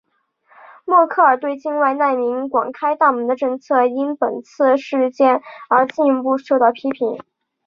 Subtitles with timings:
[0.83, 7.19] 默克尔对境外难民广开大门的政策因本次事件而进一步受到批评。